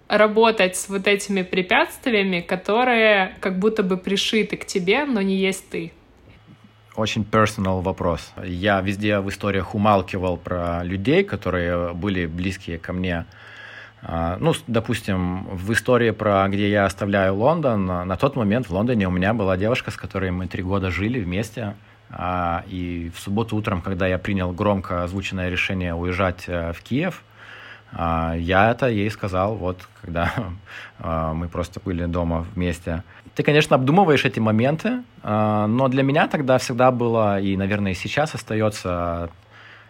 [0.08, 5.68] работать с вот этими препятствиями, которые как будто бы пришиты к тебе, но не есть
[5.70, 5.92] ты?
[6.98, 8.32] очень personal вопрос.
[8.44, 13.24] Я везде в историях умалкивал про людей, которые были близкие ко мне.
[14.02, 19.08] А, ну, допустим, в истории про где я оставляю Лондон, на тот момент в Лондоне
[19.08, 21.74] у меня была девушка, с которой мы три года жили вместе.
[22.10, 27.22] А, и в субботу утром, когда я принял громко озвученное решение уезжать э, в Киев,
[27.92, 30.32] а, я это ей сказал, вот, когда
[31.34, 33.02] мы просто были дома вместе.
[33.34, 37.94] Ты, конечно, обдумываешь эти моменты, а, но для меня тогда всегда было, и, наверное, и
[37.94, 39.30] сейчас остается,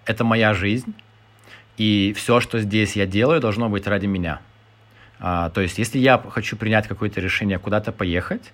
[0.05, 0.95] это моя жизнь,
[1.79, 4.41] и все, что здесь я делаю, должно быть ради меня.
[5.21, 8.53] А, то есть, если я хочу принять какое-то решение куда-то поехать,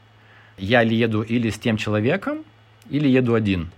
[0.58, 2.44] я ли еду или с тем человеком,
[2.90, 3.70] или еду один.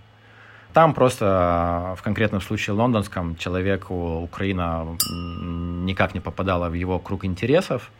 [0.73, 7.91] Там просто в конкретном случае лондонском человеку Украина никак не попадала в его круг интересов.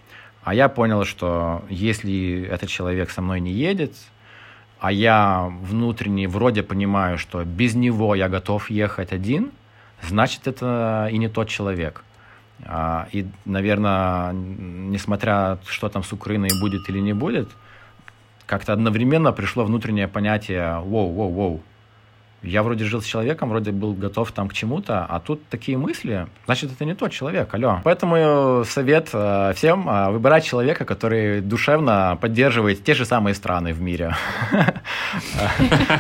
[0.44, 3.94] А я понял, что если этот человек со мной не едет,
[4.80, 9.52] а я внутренне вроде понимаю, что без него я готов ехать один,
[10.02, 12.04] значит, это и не тот человек.
[12.66, 17.50] А, и, наверное, несмотря что там с Украиной будет или не будет,
[18.46, 21.62] как-то одновременно пришло внутреннее понятие «воу-воу-воу»,
[22.44, 26.28] я вроде жил с человеком, вроде был готов там к чему-то, а тут такие мысли,
[26.46, 27.82] значит, это не тот человек, алло.
[27.84, 33.82] Поэтому совет э, всем э, выбирать человека, который душевно поддерживает те же самые страны в
[33.82, 34.16] мире.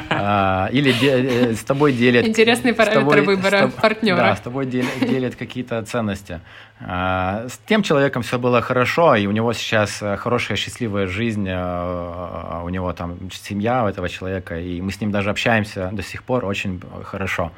[0.09, 2.27] Э, или с тобой делит...
[2.27, 4.17] Интересный параметр выбора партнера.
[4.17, 6.41] Да, с тобой делят какие-то ценности.
[6.79, 12.93] С тем человеком все было хорошо, и у него сейчас хорошая, счастливая жизнь, у него
[12.93, 16.79] там семья у этого человека, и мы с ним даже общаемся до сих пор очень
[17.03, 17.51] хорошо.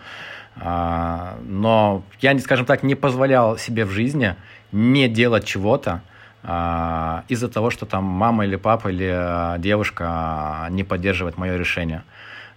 [0.56, 4.36] А, но я, скажем так, не позволял себе в жизни
[4.72, 6.02] не делать чего-то
[6.44, 12.04] а, из-за того, что там мама или папа или а, девушка не поддерживает мое решение.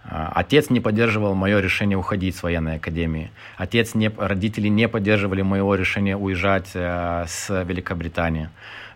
[0.05, 3.31] Отец не поддерживал мое решение уходить с военной академии.
[3.55, 8.49] Отец не, родители не поддерживали моего решения уезжать э, с Великобритании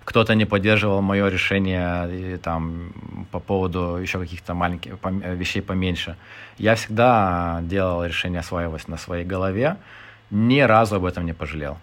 [0.07, 2.93] кто-то не поддерживал мое решение и, там,
[3.29, 4.93] по поводу еще каких-то маленьких
[5.35, 6.15] вещей поменьше.
[6.57, 9.75] Я всегда делал решение осваивать на своей голове,
[10.31, 11.77] ни разу об этом не пожалел.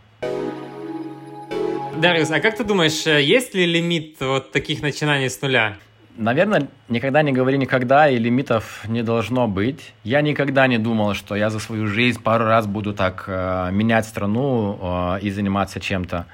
[2.00, 5.76] Дариус, а как ты думаешь, э, есть ли лимит вот таких начинаний с нуля?
[6.16, 9.92] Наверное, никогда не говори никогда, и лимитов не должно быть.
[10.02, 14.06] Я никогда не думал, что я за свою жизнь пару раз буду так э, менять
[14.06, 16.24] страну э, и заниматься чем-то.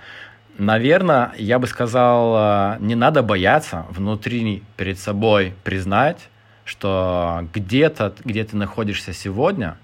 [0.61, 6.29] Наверное, я бы сказал, э, не надо бояться внутри перед собой признать,
[6.67, 9.79] что где-то, где ты находишься сегодня,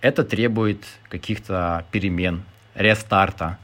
[0.00, 3.58] это требует каких-то перемен, рестарта,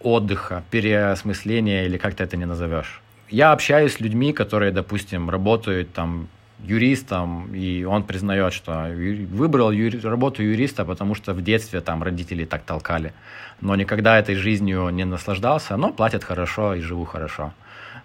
[0.00, 3.02] отдыха, переосмысления или как ты это не назовешь.
[3.28, 6.28] Я общаюсь с людьми, которые, допустим, работают там
[6.64, 8.90] юристом, и он признает, что
[9.30, 13.12] выбрал юри, работу юриста, потому что в детстве там родители так толкали,
[13.60, 17.52] но никогда этой жизнью не наслаждался, но платят хорошо и живу хорошо.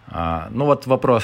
[0.07, 1.23] А, ну вот вопрос,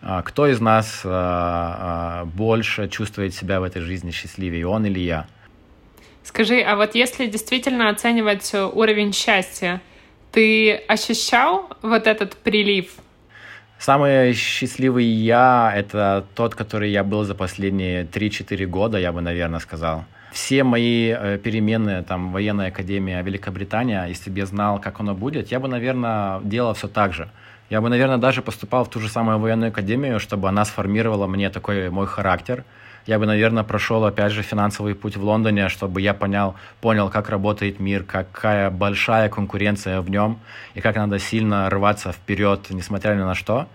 [0.00, 5.00] а, кто из нас а, а, больше чувствует себя в этой жизни счастливее, он или
[5.00, 5.26] я?
[6.22, 9.80] Скажи, а вот если действительно оценивать уровень счастья,
[10.30, 12.92] ты ощущал вот этот прилив
[13.78, 19.60] Самый счастливый я— это тот, который я был за последние 3-4 года, я бы, наверное,
[19.60, 20.04] сказал.
[20.32, 25.52] Все мои э, перемены, там, военная академия Великобритания, если бы я знал, как оно будет,
[25.52, 27.28] я бы, наверное, делал все так же.
[27.70, 31.48] Я бы, наверное, даже поступал в ту же самую военную академию, чтобы она сформировала мне
[31.48, 32.64] такой мой характер.
[33.08, 37.30] Я бы, наверное, прошел, опять же, финансовый путь в Лондоне, чтобы я понял, понял, как
[37.30, 40.38] работает мир, какая большая конкуренция в нем,
[40.74, 43.66] и как надо сильно рваться вперед, несмотря ни на что.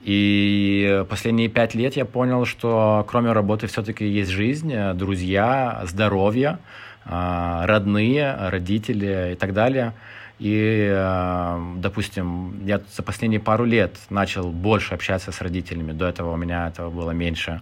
[0.00, 6.58] И последние пять лет я понял, что кроме работы все-таки есть жизнь, друзья, здоровье,
[7.04, 9.92] а, родные, родители и так далее–
[10.38, 15.92] и, э, допустим, я за последние пару лет начал больше общаться с родителями.
[15.92, 17.60] До этого у меня этого было меньше.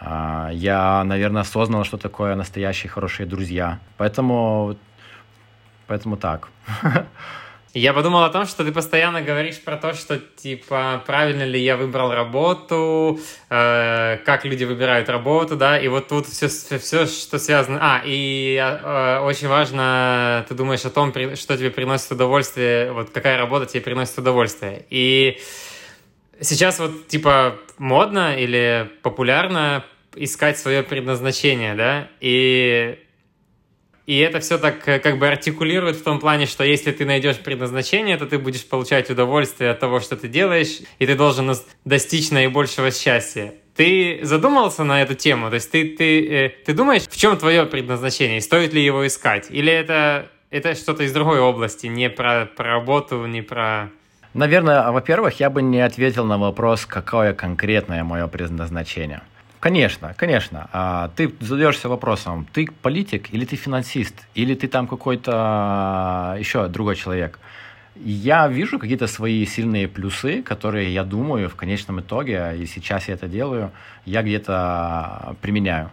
[0.00, 3.78] А, я, наверное, осознал, что такое настоящие хорошие друзья.
[3.96, 4.76] Поэтому,
[5.86, 6.48] поэтому так.
[7.76, 11.76] Я подумал о том, что ты постоянно говоришь про то, что, типа, правильно ли я
[11.76, 13.20] выбрал работу,
[13.50, 17.78] э, как люди выбирают работу, да, и вот тут все, все, что связано...
[17.82, 23.36] А, и э, очень важно, ты думаешь о том, что тебе приносит удовольствие, вот какая
[23.36, 24.86] работа тебе приносит удовольствие.
[24.88, 25.38] И
[26.40, 29.84] сейчас вот, типа, модно или популярно
[30.14, 32.98] искать свое предназначение, да, и
[34.06, 37.38] и это все так э, как бы артикулирует в том плане, что если ты найдешь
[37.38, 41.52] предназначение, то ты будешь получать удовольствие от того, что ты делаешь, и ты должен
[41.84, 43.52] достичь наибольшего счастья.
[43.74, 45.48] Ты задумался на эту тему?
[45.48, 48.40] То есть ты, ты, э, ты думаешь, в чем твое предназначение?
[48.40, 49.48] Стоит ли его искать?
[49.50, 53.90] Или это, это что-то из другой области, не про, про работу, не про...
[54.36, 59.22] Наверное, во-первых, я бы не ответил на вопрос, какое конкретное мое предназначение.
[59.60, 60.68] Конечно, конечно.
[60.74, 66.68] А, ты задаешься вопросом, ты политик или ты финансист, или ты там какой-то а, еще
[66.68, 67.38] другой человек.
[67.94, 73.14] Я вижу какие-то свои сильные плюсы, которые, я думаю, в конечном итоге, и сейчас я
[73.14, 73.70] это делаю,
[74.04, 75.90] я где-то применяю.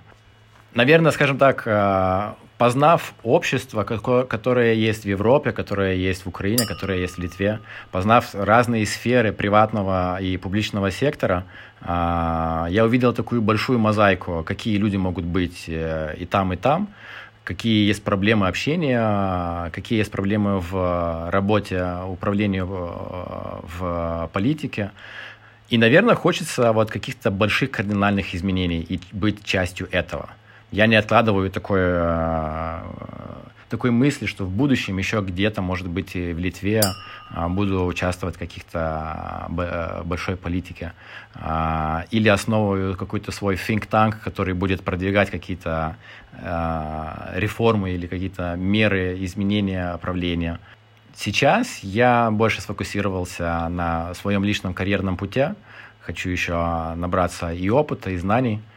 [0.73, 6.99] Наверное, скажем так, а, познав общество, которое есть в Европе, которое есть в Украине, которое
[6.99, 7.59] есть в Литве,
[7.91, 11.43] познав разные сферы приватного и публичного сектора,
[11.81, 16.87] а, я увидел такую большую мозаику, какие люди могут быть э, и там, и там,
[17.43, 24.91] какие есть проблемы общения, какие есть проблемы в работе, управлении в политике.
[25.67, 30.29] И, наверное, хочется вот каких-то больших кардинальных изменений и быть частью этого–
[30.73, 32.81] я не откладываю такое, э,
[33.69, 38.37] такой мысли, что в будущем еще где-то, может быть, и в Литве э, буду участвовать
[38.37, 40.93] в каких-то э, большой политике.
[42.11, 45.95] Или основываю какой-то свой think tank, который будет продвигать какие-то
[47.35, 50.59] реформы или какие-то меры изменения правления.
[51.15, 55.45] Сейчас я больше сфокусировался на своем личном карьерном пути.
[56.01, 58.59] Хочу еще набраться и опыта, и знаний–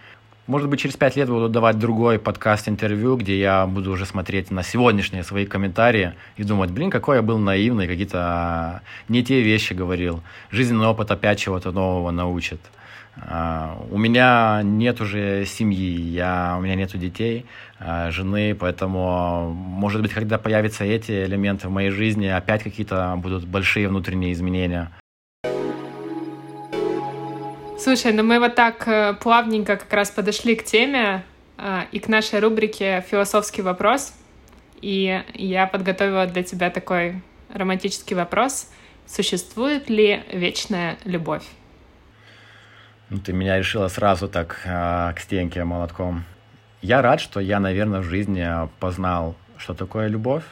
[0.47, 4.63] может быть, через пять лет буду давать другой подкаст-интервью, где я буду уже смотреть на
[4.63, 9.73] сегодняшние свои комментарии и думать, блин, какой я был наивный, какие-то а, не те вещи
[9.73, 10.23] говорил.
[10.51, 12.61] Жизненный опыт опять чего-то нового научит.
[13.17, 17.47] А, у меня нет уже семьи, я, у меня нету детей,
[17.79, 23.47] а, жены, поэтому, может быть, когда появятся эти элементы в моей жизни, опять какие-то будут
[23.47, 24.93] большие внутренние изменения.
[27.79, 31.23] Слушай, ну мы вот так э, плавненько как раз подошли к теме
[31.59, 34.15] э, и к нашей рубрике «Философский вопрос».
[34.81, 37.23] И я подготовила для тебя такой
[37.53, 38.71] романтический вопрос.
[39.07, 41.45] Существует ли вечная любовь?
[43.11, 46.25] Ну, ты меня решила сразу так э, к стенке молотком.
[46.81, 48.49] Я рад, что я, наверное, в жизни
[48.81, 50.45] познал, что такое любовь.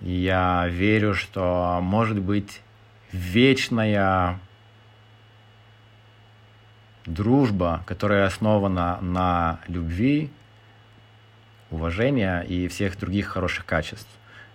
[0.00, 2.62] И я верю, что может быть
[3.12, 4.40] вечная
[7.08, 10.30] дружба, которая основана на любви,
[11.70, 14.08] уважении и всех других хороших качеств.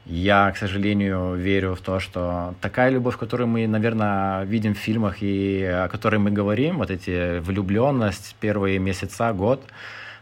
[0.05, 5.17] Я, к сожалению, верю в то, что такая любовь, которую мы, наверное, видим в фильмах
[5.21, 9.63] и о которой мы говорим, вот эти влюбленность, первые месяца, год,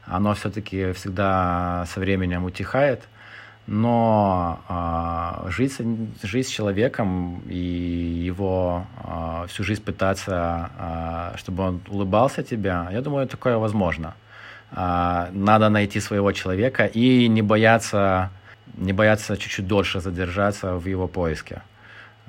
[0.05, 3.01] оно все-таки всегда со временем утихает–
[3.71, 5.77] но э, жить,
[6.23, 13.01] жить с человеком и его э, всю жизнь пытаться, э, чтобы он улыбался тебе, я
[13.01, 14.13] думаю, такое возможно.
[14.71, 18.29] Э, надо найти своего человека и не бояться,
[18.75, 21.61] не бояться чуть-чуть дольше задержаться в его поиске.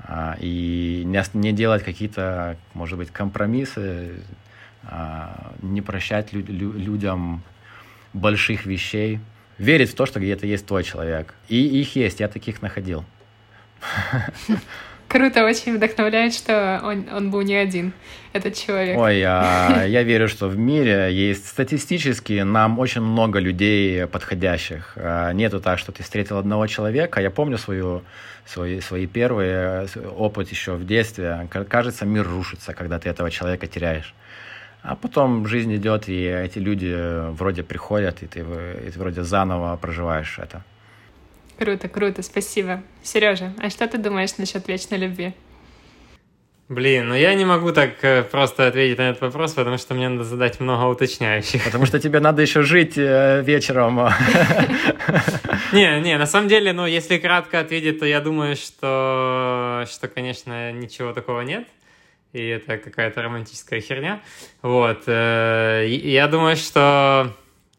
[0.07, 4.13] Э, и не, не делать какие-то, может быть, компромиссы,
[4.85, 5.29] э,
[5.61, 7.43] не прощать лю- людям
[8.13, 9.19] больших вещей,
[9.63, 11.35] верить в то, что где-то есть твой человек.
[11.49, 13.05] И их есть, я таких находил.
[15.09, 17.93] Круто, очень вдохновляет, что он, он был не один,
[18.33, 18.99] этот человек.
[18.99, 24.95] Ой, я, я верю, что в мире есть статистически нам очень много людей подходящих.
[24.97, 27.21] А, нету так, что ты встретил одного человека.
[27.21, 28.03] Я помню свою,
[28.47, 29.87] свои, свои первые
[30.17, 31.47] опыт еще в детстве.
[31.69, 34.15] Кажется, мир рушится, когда ты этого человека теряешь.
[34.83, 39.77] А потом жизнь идет, и эти люди вроде приходят, и ты, и ты вроде заново
[39.77, 40.65] проживаешь это.
[41.59, 42.83] Круто, круто, спасибо.
[43.03, 45.35] Сережа, а что ты думаешь насчет вечной любви?
[46.69, 50.09] Блин, ну я не могу так э, просто ответить на этот вопрос, потому что мне
[50.09, 51.63] надо задать много уточняющих.
[51.65, 53.97] Потому что тебе надо еще жить э, вечером.
[55.73, 60.71] Не, не, на самом деле, ну, если кратко ответить, то я думаю, что, что, конечно,
[60.73, 61.67] ничего такого нет.
[62.33, 64.23] И это какая-то романтическая херня.
[64.63, 65.03] Вот.
[65.07, 67.35] Э, я думаю, что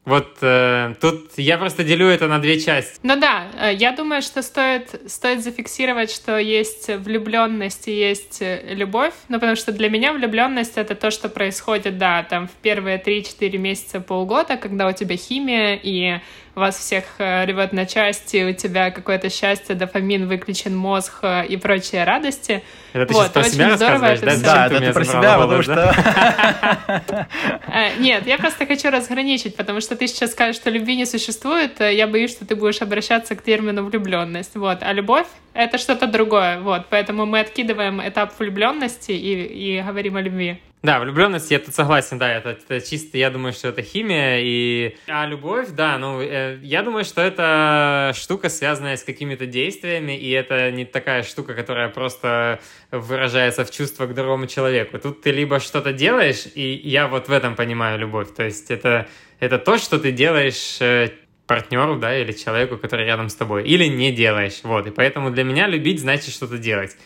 [0.05, 2.99] вот э, тут я просто делю это на две части.
[3.03, 8.73] Ну да, э, я думаю, что стоит, стоит зафиксировать, что есть влюбленность и есть э,
[8.73, 9.13] любовь.
[9.29, 13.57] Ну, потому что для меня влюбленность это то, что происходит, да, там в первые 3-4
[13.57, 16.19] месяца, полгода, когда у тебя химия и
[16.55, 21.57] вас всех э, рвет на части, у тебя какое-то счастье, дофамин, выключен мозг э, и
[21.57, 22.63] прочие радости.
[22.93, 24.37] Это ты вот, сейчас про себя здорово это да?
[24.37, 25.93] Да, это ты про себя, потому что...
[27.67, 31.79] Э, нет, я просто хочу разграничить, потому что ты сейчас скажешь, что любви не существует,
[31.79, 34.55] я боюсь, что ты будешь обращаться к термину влюбленность.
[34.55, 34.79] Вот.
[34.81, 36.59] А любовь— это что-то другое.
[36.59, 36.85] Вот.
[36.89, 40.59] Поэтому мы откидываем этап влюбленности и, и говорим о любви.
[40.83, 44.97] Да, влюбленность, я тут согласен, да, это, это чисто, я думаю, что это химия, и...
[45.07, 50.29] А любовь, да, ну, э, я думаю, что это штука, связанная с какими-то действиями, и
[50.31, 52.59] это не такая штука, которая просто
[52.91, 54.99] выражается в чувствах к другому человеку.
[54.99, 59.07] Тут ты либо что-то делаешь, и я вот в этом понимаю любовь, то есть это,
[59.39, 61.11] это то, что ты делаешь э,
[61.47, 65.45] партнеру, да, или человеку, который рядом с тобой, или не делаешь, вот, и поэтому для
[65.45, 66.97] меня любить значит что-то делать.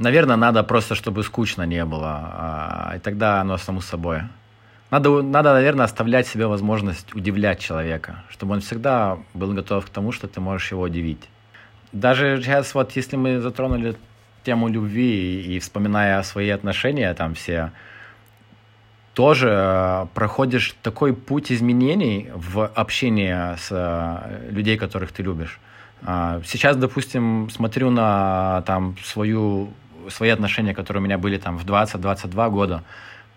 [0.00, 4.22] Наверное, надо просто, чтобы скучно не было, а, и тогда оно само собой.
[4.90, 10.10] Надо, надо, наверное, оставлять себе возможность удивлять человека, чтобы он всегда был готов к тому,
[10.12, 11.28] что ты можешь его удивить.
[11.92, 13.94] Даже сейчас вот, если мы затронули
[14.42, 17.70] тему любви и, и вспоминая свои отношения там все,
[19.12, 25.60] тоже э, проходишь такой путь изменений в общении с э, людей, которых ты любишь.
[26.02, 29.74] А, сейчас, допустим, смотрю на там свою
[30.10, 32.82] свои отношения, которые у меня были там в 20-22 года,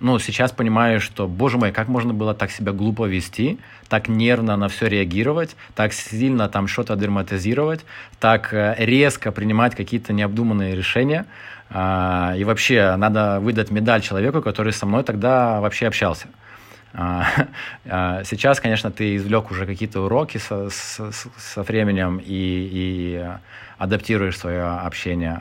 [0.03, 3.57] ну, сейчас понимаю, что, боже мой, как можно было так себя глупо вести,
[3.87, 7.85] так нервно на все реагировать, так сильно там что-то драматизировать,
[8.19, 11.25] так э, резко принимать какие-то необдуманные решения.
[11.69, 16.27] А, и вообще, надо выдать медаль человеку, который со мной тогда вообще общался.
[16.93, 17.25] А,
[17.85, 23.25] а, сейчас, конечно, ты извлек уже какие-то уроки со, со, со временем и, и
[23.77, 25.39] адаптируешь свое общение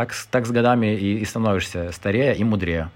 [0.00, 2.88] так, так с годами и, и становишься старее и мудрее.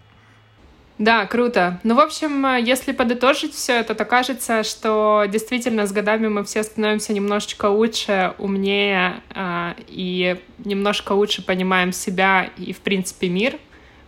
[0.96, 1.80] Да, круто.
[1.82, 6.62] Ну, в общем, если подытожить все это, то кажется, что действительно с годами мы все
[6.62, 13.58] становимся немножечко лучше, умнее э, и немножко лучше понимаем себя и, в принципе, мир.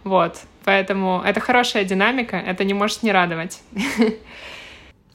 [0.04, 0.36] Вот.
[0.64, 3.60] Поэтому это хорошая динамика, это не может не радовать.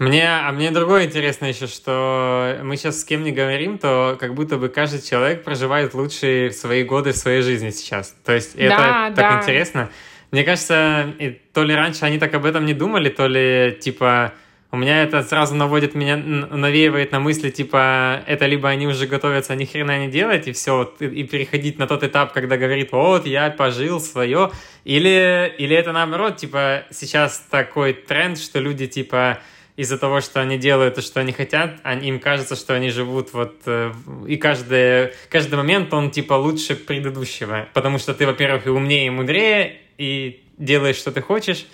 [0.02, 4.34] Мне, а мне другое интересно еще, что мы сейчас с кем не говорим, то как
[4.34, 8.16] будто бы каждый человек проживает лучшие свои годы в своей жизни сейчас.
[8.26, 9.39] То есть это да, так да.
[9.39, 9.91] интересно.
[10.32, 11.14] Мне кажется,
[11.54, 14.34] то ли раньше они так об этом не думали, то ли типа
[14.72, 19.54] у меня это сразу наводит меня, навеивает на мысли, типа, это либо они уже готовятся
[19.54, 23.49] ни хрена не делать, и все, и переходить на тот этап, когда говорит, вот, я
[23.49, 24.49] пожил свое,
[24.86, 29.39] или, или это наоборот, типа, сейчас такой тренд, что люди, типа,
[29.82, 33.34] из-за того, что они делают то, что они хотят, они, им кажется, что они живут
[33.34, 33.55] вот...
[33.65, 33.91] Э,
[34.27, 37.65] и каждый, каждый момент, он типа лучше предыдущего.
[37.73, 41.65] Потому что ты, во-первых, и умнее, и мудрее, и делаешь, что ты хочешь.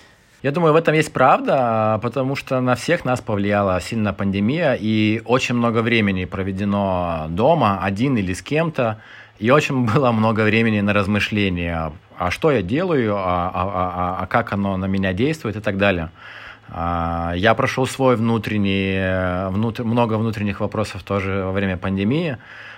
[0.42, 5.22] Я думаю, в этом есть правда, потому что на всех нас повлияла сильно пандемия, и
[5.26, 9.02] очень много времени проведено дома, один или с кем-то,
[9.38, 14.28] и очень было много времени на размышления, а что я делаю, а, а, а, а
[14.28, 16.10] как оно на меня действует и так далее.
[16.70, 22.38] А, я прошел свой внутренний, внутр, много внутренних вопросов тоже во время пандемии.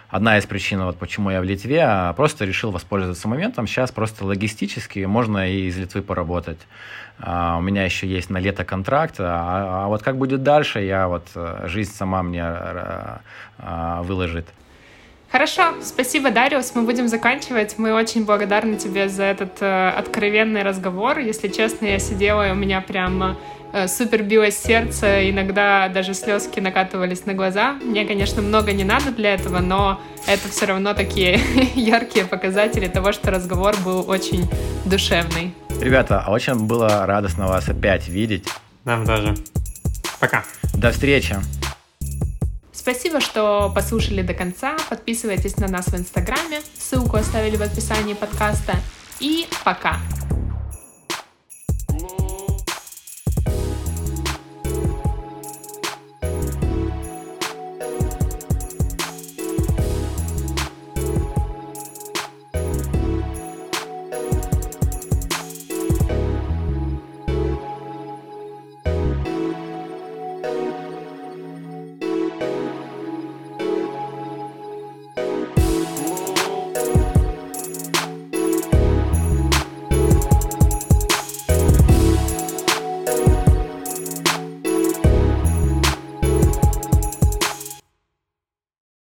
[0.09, 3.67] Одна из причин, вот почему я в Литве, а просто решил воспользоваться моментом.
[3.67, 6.59] Сейчас просто логистически можно и из Литвы поработать.
[7.19, 11.27] А, у меня еще есть на лето контракт, а, вот как будет дальше, я вот
[11.35, 12.47] э, жизнь сама мне
[14.03, 14.47] выложит.
[15.31, 16.73] Хорошо, спасибо, Дариус.
[16.73, 17.75] Мы будем заканчивать.
[17.77, 21.19] Мы очень благодарны тебе за этот э, откровенный разговор.
[21.19, 23.35] Если честно, я сидела, и у меня прям э,
[23.87, 27.73] супер билось сердце, иногда даже слезки накатывались на глаза.
[27.73, 31.39] Мне, конечно, много не надо для этого, но это все равно такие
[31.75, 34.49] яркие показатели того, что разговор был очень
[34.85, 35.53] душевный.
[35.79, 38.47] Ребята, а очень было радостно вас опять видеть.
[38.85, 39.35] Нам тоже.
[40.19, 40.43] Пока.
[40.73, 41.35] До встречи.
[42.71, 44.75] Спасибо, что послушали до конца.
[44.89, 46.61] Подписывайтесь на нас в Инстаграме.
[46.77, 48.77] Ссылку оставили в описании подкаста.
[49.19, 49.99] И пока!